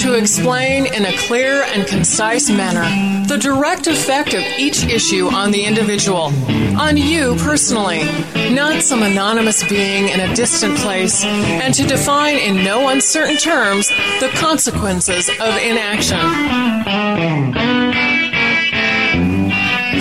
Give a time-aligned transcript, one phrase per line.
[0.00, 2.84] to explain in a clear and concise manner
[3.26, 6.32] the direct effect of each issue on the individual,
[6.80, 8.02] on you personally,
[8.54, 13.88] not some anonymous being in a distant place, and to define in no uncertain terms
[14.20, 16.18] the consequences of inaction.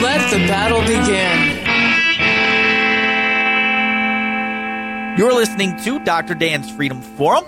[0.02, 1.60] Let the battle begin.
[5.20, 6.36] You're listening to Dr.
[6.36, 7.44] Dan's Freedom Forum.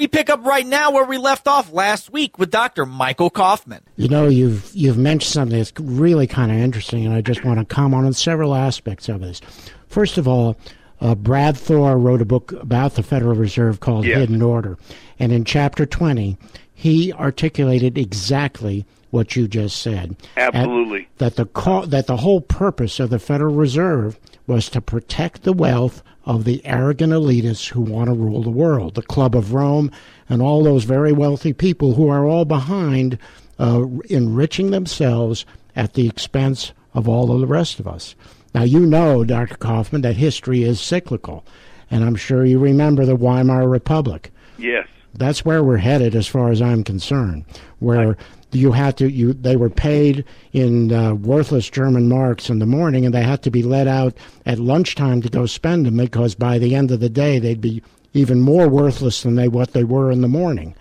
[0.00, 2.86] We pick up right now where we left off last week with Dr.
[2.86, 3.80] Michael Coffman.
[3.96, 7.58] You know, you've you've mentioned something that's really kind of interesting, and I just want
[7.58, 9.42] to comment on several aspects of this.
[9.88, 10.56] First of all,
[11.02, 14.20] uh, Brad Thor wrote a book about the Federal Reserve called Yeah.
[14.20, 14.78] Hidden Order,
[15.18, 16.38] and in chapter twenty,
[16.72, 20.16] he articulated exactly what you just said.
[20.34, 21.00] Absolutely.
[21.00, 25.42] And that the co- that the whole purpose of the Federal Reserve was to protect
[25.42, 29.52] the wealth of the arrogant elitists who want to rule the world, the Club of
[29.52, 29.90] Rome,
[30.28, 33.18] and all those very wealthy people who are all behind
[33.58, 38.14] uh, enriching themselves at the expense of all of the rest of us.
[38.54, 39.56] Now, you know, Dr.
[39.56, 41.44] Coffman, that history is cyclical,
[41.90, 44.86] and I'm sure you remember the Weimar Republic Yes.
[45.14, 47.44] that's where we're headed as far as I'm concerned.
[47.78, 48.16] Where
[48.52, 53.04] you had to you they were paid in uh, worthless German marks in the morning,
[53.04, 54.14] and they had to be let out
[54.46, 57.82] at lunchtime to go spend them because by the end of the day they'd be
[58.12, 60.74] even more worthless than they what they were in the morning.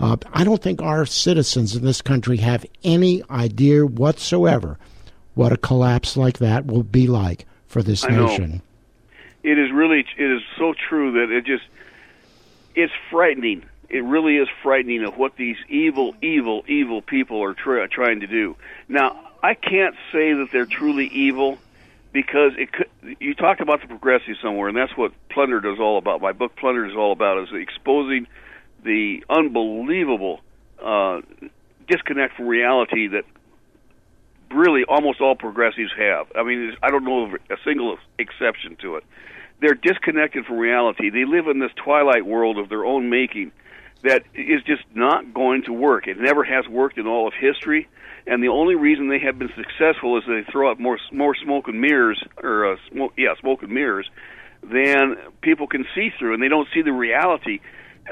[0.00, 4.78] Uh, I don't think our citizens in this country have any idea whatsoever
[5.34, 8.26] what a collapse like that will be like for this I know.
[8.26, 8.62] nation.
[9.42, 11.64] It is really it is so true that it just
[12.74, 13.64] it's frightening.
[13.94, 18.26] It really is frightening of what these evil, evil, evil people are try, trying to
[18.26, 18.56] do.
[18.88, 21.58] Now, I can't say that they're truly evil
[22.12, 22.88] because it could,
[23.20, 26.20] you talked about the progressive somewhere, and that's what Plunder is all about.
[26.20, 28.26] My book Plunder is all about is exposing
[28.82, 30.40] the unbelievable
[30.82, 31.20] uh,
[31.86, 33.22] disconnect from reality that
[34.50, 36.26] really almost all progressives have.
[36.34, 39.04] I mean, I don't know of a single exception to it.
[39.60, 41.10] They're disconnected from reality.
[41.10, 43.52] They live in this twilight world of their own making
[44.04, 46.06] that is just not going to work.
[46.06, 47.88] It never has worked in all of history,
[48.26, 51.68] and the only reason they have been successful is they throw up more more smoke
[51.68, 54.08] and mirrors, or uh, smoke, yeah, smoke and mirrors,
[54.62, 57.60] than people can see through, and they don't see the reality.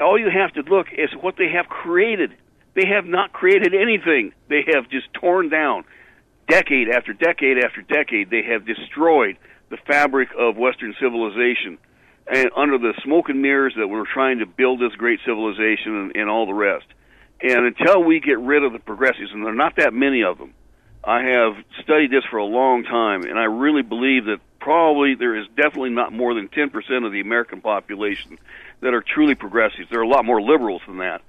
[0.01, 2.31] All you have to look is what they have created.
[2.73, 4.33] They have not created anything.
[4.49, 5.85] They have just torn down
[6.47, 9.37] decade after decade after decade, they have destroyed
[9.69, 11.77] the fabric of Western civilization,
[12.27, 16.15] and under the smoke and mirrors that we're trying to build this great civilization and,
[16.15, 16.85] and all the rest.
[17.41, 20.37] And until we get rid of the progressives, and there are not that many of
[20.37, 20.53] them,
[21.03, 25.35] I have studied this for a long time, and I really believe that probably there
[25.35, 28.39] is definitely not more than 10% of the American population
[28.79, 29.89] that are truly progressives.
[29.89, 31.21] There are a lot more liberals than that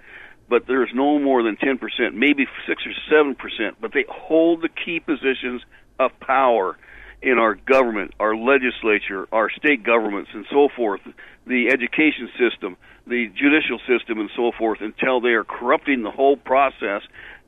[0.49, 1.78] but there's no more than 10%,
[2.15, 5.62] maybe 6 or 7%, but they hold the key positions
[5.99, 6.77] of power
[7.24, 11.00] in our government, our legislature, our state governments, and so forth,
[11.46, 12.76] the education system,
[13.06, 17.02] the judicial system, and so forth, until they are corrupting the whole process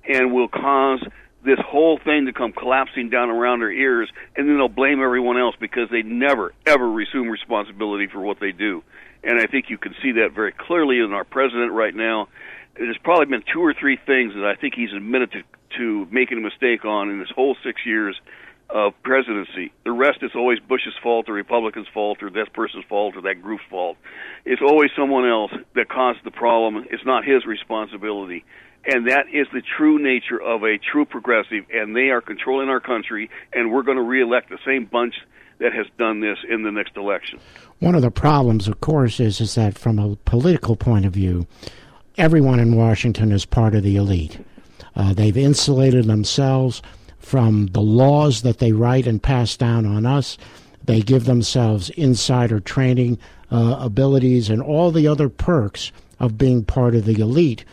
[0.09, 1.05] and will cause
[1.45, 5.39] this whole thing to come collapsing down around their ears, and then they'll blame everyone
[5.39, 8.83] else because they never, ever resume responsibility for what they do.
[9.23, 12.29] And I think you can see that very clearly in our president right now.
[12.77, 15.43] There's probably been two or three things that I think he's admitted to,
[15.79, 18.19] to making a mistake on in his whole six years
[18.69, 19.73] of presidency.
[19.85, 23.43] The rest is always Bush's fault, or Republicans' fault, or this person's fault, or that
[23.43, 23.97] group's fault.
[24.45, 26.85] It's always someone else that caused the problem.
[26.91, 28.45] It's not his responsibility.
[28.85, 32.81] And that is the true nature of a true progressive, and they are controlling our
[32.81, 35.15] country, and we're going to reelect the same bunch
[35.59, 37.41] that has done this in the next election.
[37.79, 41.47] One of the problems, of course, is is that from a political point of view,
[42.17, 44.39] everyone in Washington is part of the elite.
[44.95, 46.81] Uh, they've insulated themselves
[47.27, 50.39] from the laws that they write and pass down on us.
[50.85, 53.19] They give themselves insider trading
[53.51, 55.91] uh, abilities and all the other perks
[56.21, 57.65] of being part of the elite.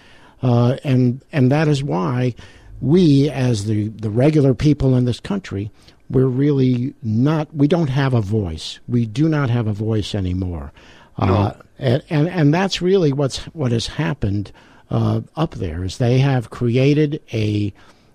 [0.41, 2.33] Uh, and and that is why
[2.81, 5.69] we, as the, the regular people in this country,
[6.09, 7.55] we're really not.
[7.55, 8.79] We don't have a voice.
[8.87, 10.73] We do not have a voice anymore.
[11.19, 11.35] Uh, no.
[11.35, 14.51] Uh, and, and and that's really what's what has happened
[14.89, 17.71] uh, up there is they have created a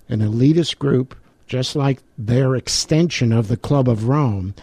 [0.09, 1.15] an elitist group
[1.49, 4.55] just like their extension of the Club of Rome,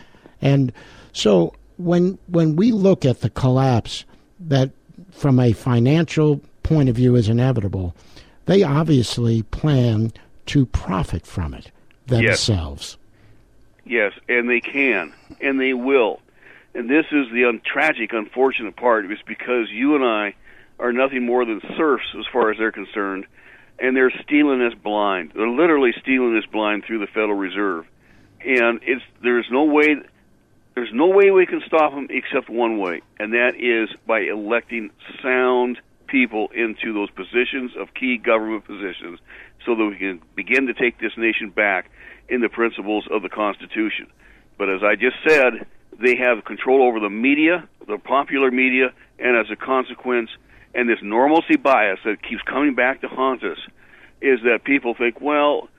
[0.42, 0.72] and
[1.12, 4.06] so when when we look at the collapse
[4.40, 4.72] that
[5.12, 7.96] from a financial point of view is inevitable,
[8.46, 10.14] they obviously plan
[10.46, 11.72] to profit from it
[12.08, 12.98] themselves.
[13.86, 16.22] Yes, yes and they can, and they will.
[16.74, 20.36] And this is the un- tragic, unfortunate part, is because you and I
[20.78, 23.26] are nothing more than serfs as far as they're concerned,
[23.80, 25.32] and they're stealing us blind.
[25.36, 27.86] They're literally stealing us blind through the Federal Reserve,
[28.42, 29.96] and it's there's no way
[30.76, 34.92] there's no way we can stop them except one way, and that is by electing
[35.22, 39.20] sound people into those positions of key government positions
[39.66, 41.90] so that we can begin to take this nation back
[42.30, 44.08] in the principles of the Constitution.
[44.58, 45.66] But as I just said,
[46.00, 50.30] they have control over the media, the popular media, and as a consequence,
[50.76, 53.58] and this normalcy bias that keeps coming back to haunt us,
[54.22, 55.70] is that people think, well,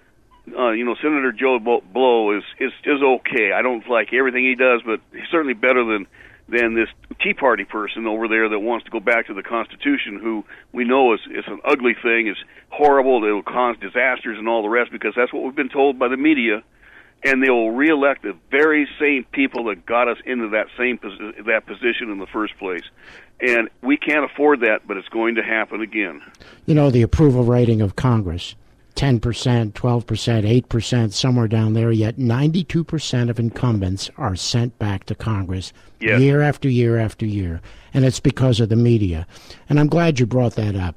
[0.56, 3.52] uh, you know, Senator Joe Blow is is is okay.
[3.52, 6.06] I don't like everything he does, but he's certainly better than
[6.48, 6.88] than this
[7.20, 10.84] Tea Party person over there that wants to go back to the Constitution, who we
[10.84, 12.37] know is is an ugly thing, is
[12.70, 16.08] horrible, will cause disasters and all the rest, because that's what we've been told by
[16.08, 16.62] the media,
[17.22, 20.98] and they will reelect the very same people that got us into that same
[21.46, 22.84] that position in the first place,
[23.40, 26.22] and we can't afford that, but it's going to happen again.
[26.66, 28.54] You know, the approval rating of Congress
[28.96, 29.20] 10%,
[29.72, 36.18] 12%, 8%, somewhere down there, yet 92% of incumbents are sent back to Congress yes.
[36.18, 37.60] year after year after year.
[37.92, 39.26] And it's because of the media.
[39.68, 40.96] And I'm glad you brought that up.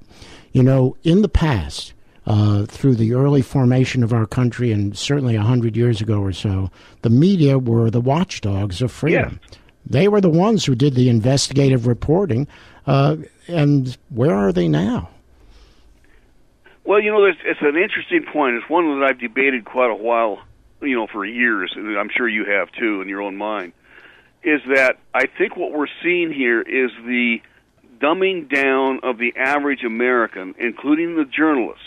[0.53, 1.93] You know, in the past,
[2.25, 6.33] uh, through the early formation of our country, and certainly a hundred years ago or
[6.33, 6.69] so,
[7.01, 9.39] the media were the watchdogs of freedom.
[9.41, 9.59] Yes.
[9.85, 12.47] They were the ones who did the investigative reporting.
[12.85, 13.17] Uh,
[13.47, 15.09] and where are they now?
[16.83, 18.55] Well, you know, it's, it's an interesting point.
[18.55, 20.39] It's one that I've debated quite a while,
[20.81, 23.73] you know, for years, and I'm sure you have too in your own mind.
[24.43, 27.41] Is that I think what we're seeing here is the
[27.99, 31.85] dumbing down of the average American, including the journalists,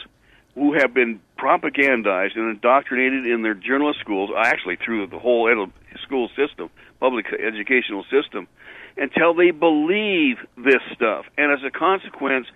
[0.55, 5.49] who have been propagandized and indoctrinated in their journalist schools, actually through the whole
[6.03, 6.71] school system,
[7.01, 8.47] public educational system,
[8.97, 11.25] until they believe this stuff.
[11.39, 12.47] And as a consequence,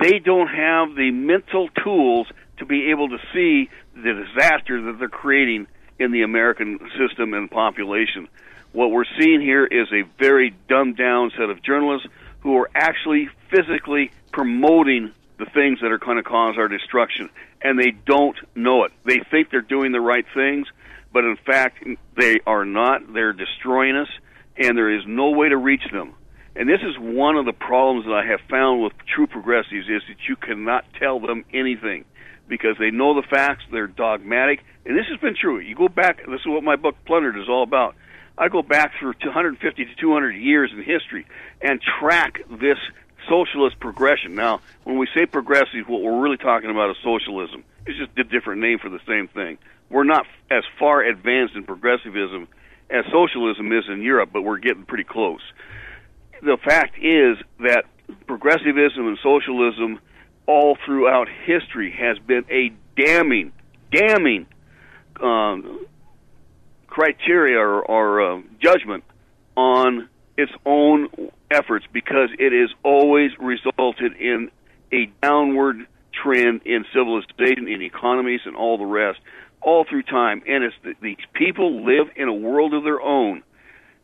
[0.00, 2.28] they don't have the mental tools
[2.58, 5.66] to be able to see the disaster that they're creating
[5.98, 8.28] in the American system and population.
[8.72, 12.08] What we're seeing here is a very dumbed down set of journalists
[12.40, 15.12] who are actually physically promoting
[15.42, 17.28] the things that are going to cause our destruction,
[17.62, 18.92] and they don't know it.
[19.04, 20.68] They think they're doing the right things,
[21.12, 21.84] but in fact,
[22.16, 23.12] they are not.
[23.12, 24.08] They're destroying us,
[24.56, 26.14] and there is no way to reach them.
[26.54, 30.02] And this is one of the problems that I have found with true progressives is
[30.06, 32.04] that you cannot tell them anything
[32.46, 35.58] because they know the facts, they're dogmatic, and this has been true.
[35.58, 37.96] You go back, this is what my book Plundered is all about.
[38.36, 41.26] I go back through 250 to 200 years in history
[41.60, 42.78] and track this
[43.28, 44.34] socialist progression.
[44.34, 47.64] Now, when we say progressive, what we're really talking about is socialism.
[47.86, 49.58] It's just a different name for the same thing.
[49.90, 52.48] We're not as far advanced in progressivism
[52.90, 55.40] as socialism is in Europe, but we're getting pretty close
[56.42, 57.84] the fact is that
[58.26, 60.00] progressivism and socialism
[60.46, 63.52] all throughout history has been a damning,
[63.92, 64.46] damning
[65.20, 65.86] um,
[66.88, 69.04] criteria or, or uh, judgment
[69.56, 71.08] on its own
[71.52, 74.50] efforts because it has always resulted in
[74.92, 75.86] a downward
[76.22, 79.18] trend in civilization, in economies, and all the rest,
[79.60, 80.42] all through time.
[80.46, 83.42] And it's the, these people live in a world of their own.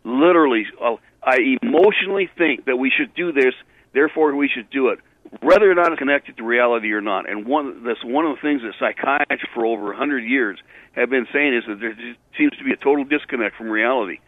[0.04, 3.54] Literally, uh, I emotionally think that we should do this,
[3.92, 5.00] therefore we should do it,
[5.42, 7.28] whether or not it's connected to reality or not.
[7.28, 10.58] And one that's one of the things that psychiatrists for over a hundred years
[10.92, 11.96] have been saying is that there
[12.38, 14.18] seems to be a total disconnect from reality.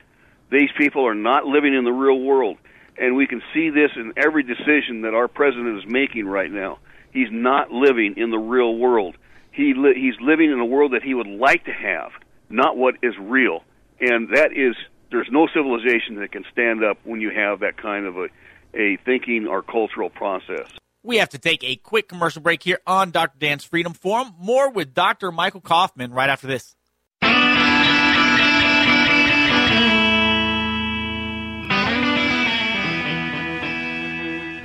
[0.50, 2.58] These people are not living in the real world,
[2.98, 6.78] and we can see this in every decision that our president is making right now.
[7.12, 9.16] He's not living in the real world.
[9.52, 12.12] He li- he's living in a world that he would like to have,
[12.48, 13.64] not what is real.
[14.00, 14.76] And that is
[15.10, 18.28] there's no civilization that can stand up when you have that kind of a,
[18.74, 20.68] a thinking or cultural process.
[21.02, 23.38] We have to take a quick commercial break here on Dr.
[23.38, 24.34] Dan's Freedom Forum.
[24.38, 25.32] More with Dr.
[25.32, 26.76] Michael Coffman right after this.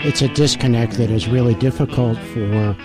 [0.05, 2.75] It's a disconnect that is really difficult for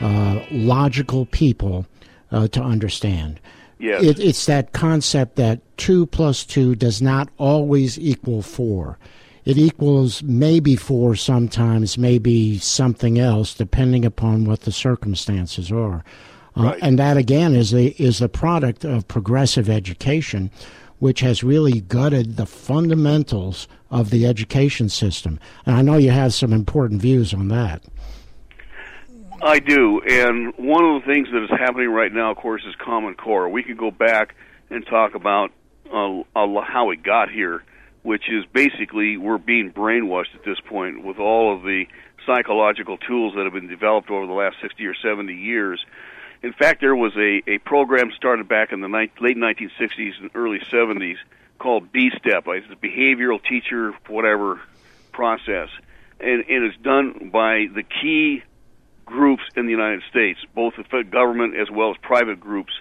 [0.00, 1.86] uh, logical people
[2.32, 3.40] uh, to understand
[3.80, 4.02] Yes.
[4.04, 8.98] It, it's that concept that two plus two does not always equal four.
[9.46, 16.04] It equals maybe four sometimes, maybe something else, depending upon what the circumstances are.
[16.56, 16.78] Uh, Right.
[16.82, 20.50] And that again is a is a product of progressive education,
[21.00, 25.40] which has really gutted the fundamentals of the education system.
[25.66, 27.82] And I know you have some important views on that.
[29.42, 32.74] I do, and one of the things that is happening right now, of course, is
[32.76, 33.48] Common Core.
[33.48, 34.34] We could go back
[34.68, 35.50] and talk about
[35.86, 37.64] uh, how we got here,
[38.02, 41.86] which is basically we're being brainwashed at this point with all of the
[42.26, 45.84] psychological tools that have been developed over the last 60 or 70 years.
[46.42, 50.30] In fact, there was a, a program started back in the ni- late 1960s and
[50.34, 51.16] early 70s
[51.58, 52.46] called B Step.
[52.48, 54.60] Uh, it's a behavioral teacher, whatever
[55.12, 55.68] process.
[56.18, 58.42] And and it is done by the key
[59.04, 62.72] groups in the United States, both the fed- government as well as private groups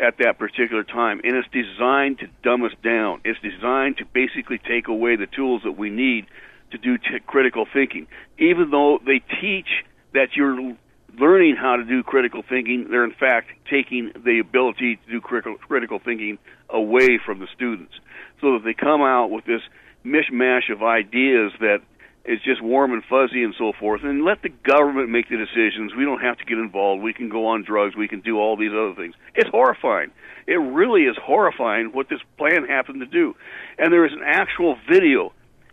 [0.00, 1.20] at that particular time.
[1.24, 3.20] And it's designed to dumb us down.
[3.24, 6.26] It's designed to basically take away the tools that we need
[6.70, 8.06] to do t- critical thinking.
[8.38, 9.68] Even though they teach
[10.12, 10.76] that you're
[11.22, 15.56] learning how to do critical thinking, they're in fact taking the ability to do critical,
[15.56, 16.36] critical thinking
[16.68, 17.94] away from the students.
[18.40, 19.62] So that they come out with this
[20.04, 21.78] mishmash of ideas that
[22.24, 25.94] is just warm and fuzzy and so forth, and let the government make the decisions.
[25.94, 27.02] We don't have to get involved.
[27.02, 27.96] We can go on drugs.
[27.96, 29.14] We can do all these other things.
[29.34, 30.10] It's horrifying.
[30.46, 33.34] It really is horrifying what this plan happened to do.
[33.78, 35.32] And there is an actual video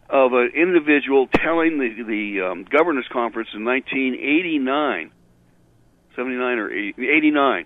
[0.09, 5.11] of an individual telling the the um, governors conference in 1989,
[6.19, 7.65] 79 or 80, 89,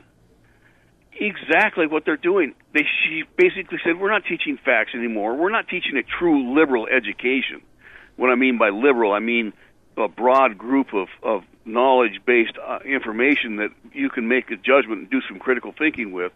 [1.19, 2.53] exactly what they're doing.
[2.73, 5.35] They she basically said, "We're not teaching facts anymore.
[5.35, 7.61] We're not teaching a true liberal education."
[8.15, 9.53] What I mean by liberal, I mean
[9.97, 15.09] a broad group of of knowledge-based uh, information that you can make a judgment and
[15.09, 16.31] do some critical thinking with.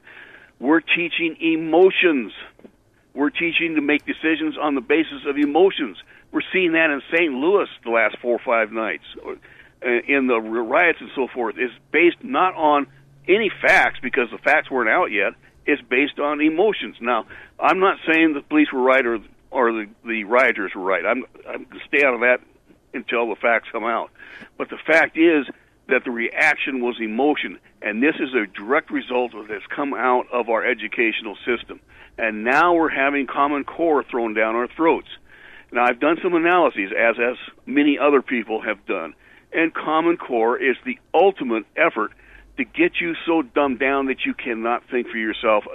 [0.60, 2.32] We're teaching emotions.
[3.14, 5.98] We're teaching to make decisions on the basis of emotions.
[6.32, 7.34] We're seeing that in St.
[7.34, 9.04] Louis the last four or five nights,
[9.88, 11.56] Uh, in the riots and so forth.
[11.58, 12.88] Is based not on
[13.26, 15.32] any facts because the facts weren't out yet.
[15.66, 16.98] It's based on emotions.
[17.00, 17.26] Now,
[17.58, 21.06] I'm not saying the police were right or or the the rioters were right.
[21.06, 22.40] I'm I'm gonna stay out of that
[22.94, 24.12] until the facts come out.
[24.58, 25.46] But the fact is
[25.88, 30.26] that the reaction was emotion, and this is a direct result of that's come out
[30.34, 31.80] of our educational system.
[32.18, 35.08] And now we're having Common Core thrown down our throats.
[35.72, 39.14] Now I've done some analyses, as as many other people have done,
[39.52, 42.12] and Common Core is the ultimate effort
[42.58, 45.66] to get you so dumbed down that you cannot think for yourself,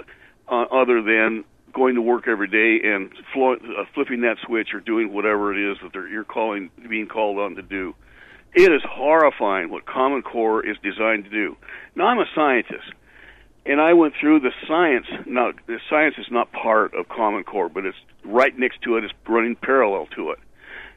[0.47, 4.79] uh, other than going to work every day and flo- uh, flipping that switch or
[4.79, 7.95] doing whatever it is that they're, you're calling being called on to do.
[8.53, 11.57] It is horrifying what Common Core is designed to do.
[11.95, 12.93] Now I'm a scientist,
[13.65, 15.07] and I went through the science.
[15.25, 19.03] Now the science is not part of Common Core, but it's right next to it.
[19.03, 20.39] It's running parallel to it.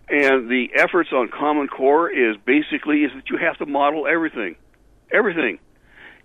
[0.08, 4.56] And the efforts on Common Core is basically is that you have to model everything,
[5.12, 5.58] everything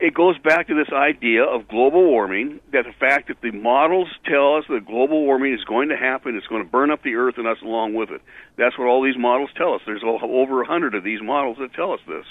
[0.02, 4.08] it goes back to this idea of global warming that the fact that the models
[4.26, 7.14] tell us that global warming is going to happen, it's going to burn up the
[7.14, 8.22] earth and us along with it.
[8.58, 9.82] That's what all these models tell us.
[9.86, 12.26] There's over a hundred of these models that tell us this.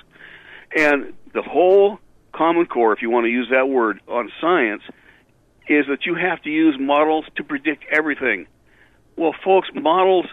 [0.76, 2.00] And the whole
[2.34, 4.82] Common Core, if you want to use that word, on science,
[5.68, 8.48] is that you have to use models to predict everything.
[9.16, 10.26] Well, folks, models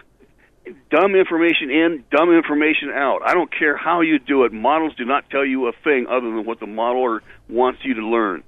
[0.90, 3.20] dumb information in, dumb information out.
[3.24, 4.52] I don't care how you do it.
[4.52, 8.06] Models do not tell you a thing other than what the modeler wants you to
[8.06, 8.42] learn.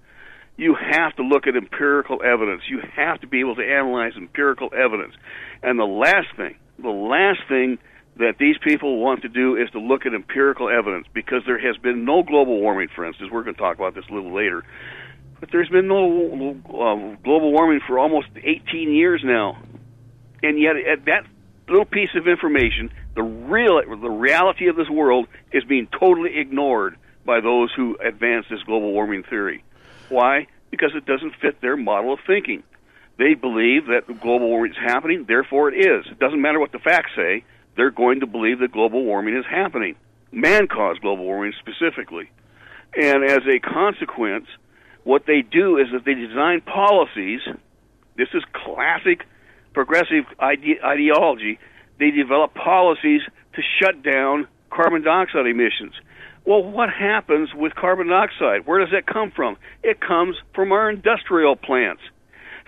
[0.56, 2.62] You have to look at empirical evidence.
[2.68, 5.14] You have to be able to analyze empirical evidence.
[5.62, 7.78] And the last thing, the last thing
[8.16, 11.76] that these people want to do is to look at empirical evidence because there has
[11.78, 13.30] been no global warming, for instance.
[13.32, 14.64] We're going to talk about this a little later.
[15.40, 19.62] But there's been no uh, global warming for almost 18 years now.
[20.42, 21.24] And yet, at that
[21.70, 26.96] little piece of information, the real the reality of this world is being totally ignored
[27.24, 29.62] by those who advance this global warming theory.
[30.08, 30.46] Why?
[30.70, 32.62] Because it doesn't fit their model of thinking.
[33.18, 36.06] They believe that global warming is happening, therefore it is.
[36.10, 37.44] It doesn't matter what the facts say,
[37.76, 39.94] they're going to believe that global warming is happening.
[40.32, 42.30] Man caused global warming specifically.
[42.96, 44.46] And as a consequence,
[45.04, 47.40] what they do is that they design policies.
[48.16, 49.26] This is classic
[49.72, 51.58] progressive ide- ideology,
[51.98, 53.22] they develop policies
[53.54, 55.92] to shut down carbon dioxide emissions.
[56.46, 58.66] Well, what happens with carbon dioxide?
[58.66, 59.56] Where does that come from?
[59.82, 62.02] It comes from our industrial plants.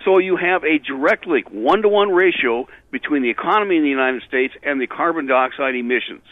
[0.05, 3.89] So you have a direct link, one to one ratio between the economy in the
[3.89, 6.25] United States and the carbon dioxide emissions.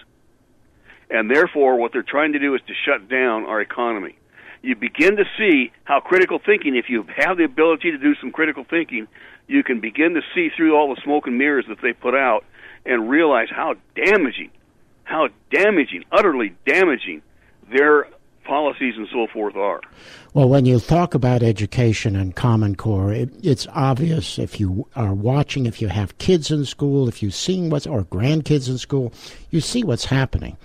[1.09, 4.17] And therefore, what they're trying to do is to shut down our economy.
[4.63, 8.31] you begin to see how critical thinking, if you have the ability to do some
[8.31, 9.09] critical thinking,
[9.51, 12.45] you can begin to see through all the smoke and mirrors that they put out
[12.87, 14.51] and realize how damaging,
[15.03, 17.21] how damaging, utterly damaging
[17.71, 18.07] their
[18.45, 19.81] policies and so forth are.
[20.35, 25.13] Well, when you talk about education and Common Core, it, it's obvious if you are
[25.13, 29.13] watching, if you have kids in school, if you've seen what's, or grandkids in school,
[29.51, 30.57] you see what's happening.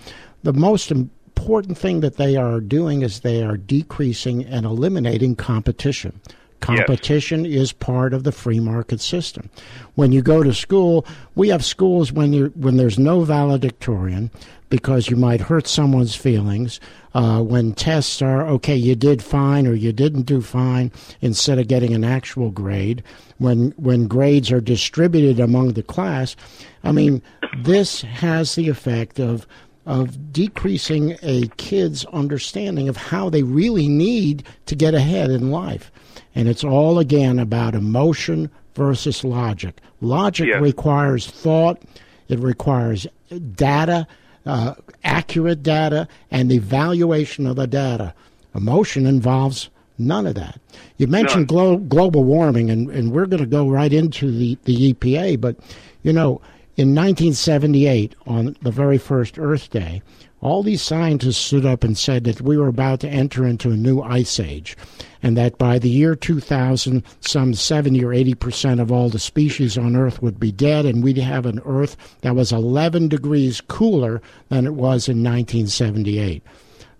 [0.43, 6.21] The most important thing that they are doing is they are decreasing and eliminating competition.
[6.65, 7.61] Competition yes.
[7.61, 9.49] is part of the free market system.
[9.95, 11.05] When you go to school,
[11.35, 14.31] we have schools when you when there's no valedictorian
[14.69, 16.79] because you might hurt someone's feelings.
[17.13, 20.91] Uh, when tests are okay, you did fine or you didn't do fine,
[21.21, 23.01] instead of getting an actual grade.
[23.37, 26.35] When when grades are distributed among the class,
[26.83, 27.21] I mean,
[27.63, 29.47] this has the effect of
[29.85, 35.91] of decreasing a kid's understanding of how they really need to get ahead in life.
[36.33, 39.79] And it's all again about emotion versus logic.
[40.01, 40.61] Logic yes.
[40.61, 41.81] requires thought,
[42.27, 43.07] it requires
[43.55, 44.07] data,
[44.45, 48.13] uh, accurate data, and the evaluation of the data.
[48.53, 50.59] Emotion involves none of that.
[50.97, 54.93] You mentioned glo- global warming, and, and we're going to go right into the, the
[54.93, 55.55] EPA, but
[56.03, 56.41] you know,
[56.77, 60.01] in 1978, on the very first Earth Day,
[60.41, 63.77] all these scientists stood up and said that we were about to enter into a
[63.77, 64.75] new ice age,
[65.23, 69.77] and that by the year 2000, some 70 or 80 percent of all the species
[69.77, 74.21] on Earth would be dead, and we'd have an Earth that was 11 degrees cooler
[74.49, 76.43] than it was in 1978.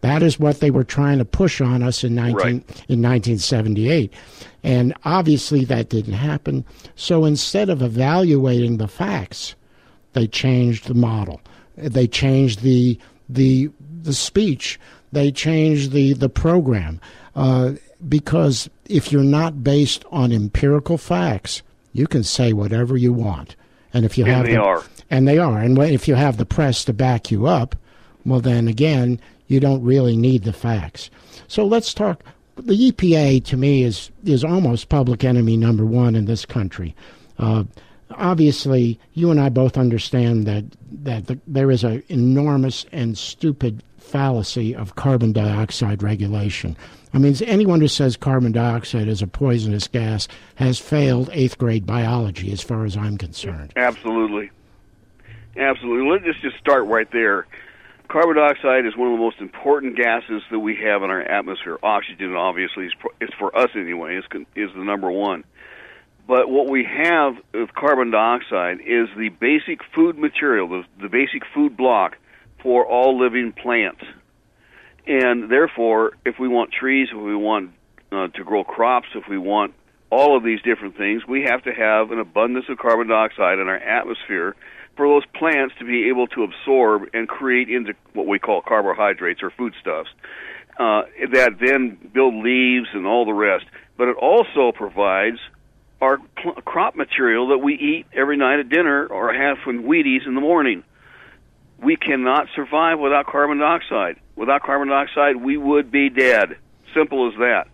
[0.02, 2.54] That is what they were trying to push on us in 19, right.
[2.88, 4.14] in 1978.
[4.64, 6.64] And obviously that didn't happen.
[6.96, 9.56] So instead of evaluating the facts,
[10.16, 11.42] they changed the model.
[11.78, 13.70] They changed the the
[14.02, 14.80] the speech.
[15.12, 17.02] They changed the the program
[17.36, 17.74] uh,
[18.08, 21.62] because if you're not based on empirical facts,
[21.92, 23.58] you can say whatever you want.
[23.94, 24.84] And if you and have they the, are.
[25.10, 27.76] and they are, and if you have the press to back you up,
[28.26, 31.10] well, then again, you don't really need the facts.
[31.50, 32.24] So let's talk.
[32.56, 36.96] The EPA to me is is almost public enemy number one in this country.
[37.38, 37.66] Uh,
[38.12, 40.66] obviously, you and I both understand that
[41.04, 46.76] that the, there is an enormous and stupid fallacy of carbon dioxide regulation.
[47.14, 51.86] I mean, anyone who says carbon dioxide is a poisonous gas has failed eighth grade
[51.86, 53.74] biology, as far as I'm concerned.
[53.76, 54.52] Absolutely,
[55.58, 56.12] absolutely.
[56.28, 57.48] Let's just start right there.
[58.08, 61.80] Carbon dioxide is one of the most important gases that we have in our atmosphere.
[61.82, 65.44] Oxygen, obviously, is, is for us anyway, is, is the number one.
[66.28, 71.44] But what we have with carbon dioxide is the basic food material, the, the basic
[71.54, 72.18] food block
[72.64, 74.02] for all living plants.
[75.06, 77.72] And therefore, if we want trees, if we want
[78.12, 79.76] uh, to grow crops, if we want
[80.10, 83.68] all of these different things, we have to have an abundance of carbon dioxide in
[83.68, 84.56] our atmosphere
[84.96, 89.44] for those plants to be able to absorb and create into what we call carbohydrates
[89.44, 90.10] or foodstuffs
[90.80, 93.66] uh, that then build leaves and all the rest.
[93.98, 95.38] But it also provides
[96.02, 96.18] our
[96.66, 100.42] crop material that we eat every night at dinner or have from Wheaties in the
[100.42, 100.84] morning.
[101.82, 104.18] We cannot survive without carbon dioxide.
[104.36, 106.58] Without carbon dioxide, we would be dead.
[106.94, 107.68] Simple as that.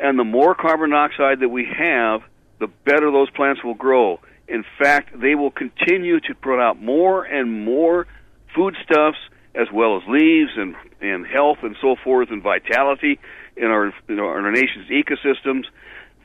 [0.00, 2.22] And the more carbon dioxide that we have,
[2.58, 4.20] the better those plants will grow.
[4.48, 8.06] In fact, they will continue to put out more and more
[8.54, 9.18] foodstuffs
[9.54, 13.18] as well as leaves and, and health and so forth and vitality
[13.56, 15.64] in our, in our nation's ecosystems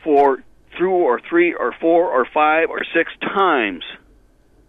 [0.03, 0.43] for
[0.75, 3.83] through or three or four or five or six times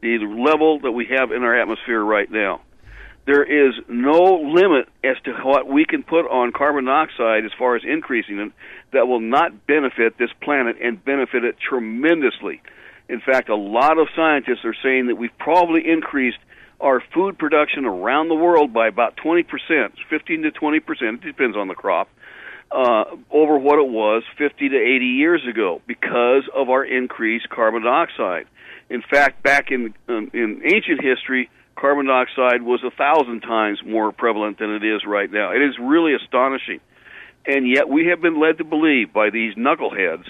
[0.00, 2.60] the level that we have in our atmosphere right now.
[3.26, 7.76] There is no limit as to what we can put on carbon dioxide as far
[7.76, 8.52] as increasing it
[8.92, 12.62] that will not benefit this planet and benefit it tremendously.
[13.08, 16.38] In fact, a lot of scientists are saying that we've probably increased
[16.80, 19.44] our food production around the world by about 20%,
[20.08, 22.08] 15 to 20%, it depends on the crop,
[22.70, 27.82] uh, over what it was 50 to 80 years ago because of our increased carbon
[27.82, 28.46] dioxide.
[28.90, 34.12] In fact, back in um, in ancient history, carbon dioxide was a thousand times more
[34.12, 35.52] prevalent than it is right now.
[35.52, 36.80] It is really astonishing,
[37.46, 40.24] and yet we have been led to believe by these knuckleheads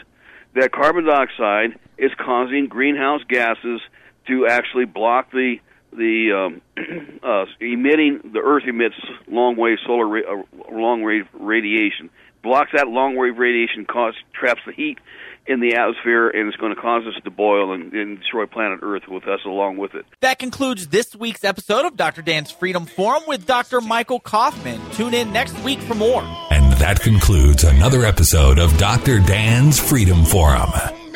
[0.54, 3.80] that carbon dioxide is causing greenhouse gases
[4.26, 5.56] to actually block the
[5.92, 6.60] the um,
[7.22, 8.94] uh, emitting the Earth emits
[9.26, 12.10] long wave solar ra- uh, long wave radiation
[12.48, 14.98] blocks that long wave radiation, cause, traps the heat
[15.46, 18.80] in the atmosphere, and it's going to cause us to boil and, and, destroy planet
[18.82, 20.04] Earth with us along with it.
[20.20, 22.22] That concludes this week's episode of Dr.
[22.22, 23.80] Dan's Freedom Forum with Dr.
[23.80, 24.78] Michael Coffman.
[24.94, 26.22] Tune in next week for more.
[26.50, 29.20] And That concludes another episode of Dr.
[29.20, 30.70] Dan's Freedom Forum.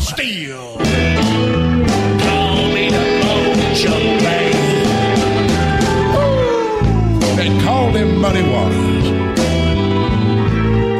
[7.36, 9.08] They call them muddy waters.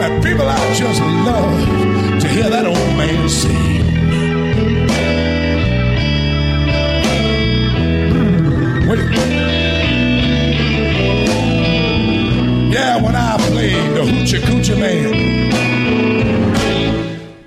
[0.04, 3.64] And people I just love to hear that old man sing.
[8.90, 9.43] Wait.
[13.02, 15.14] when I played the Hoochie Coochie Man.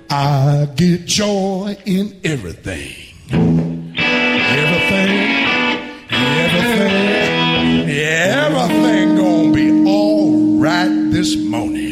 [0.09, 2.93] I get joy in everything.
[4.59, 5.19] Everything,
[6.09, 11.86] everything, everything gonna be all right this morning.